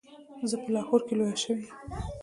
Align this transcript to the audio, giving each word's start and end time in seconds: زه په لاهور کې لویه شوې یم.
زه 0.49 0.55
په 0.63 0.69
لاهور 0.75 1.01
کې 1.07 1.13
لویه 1.19 1.37
شوې 1.43 1.63
یم. 1.67 1.73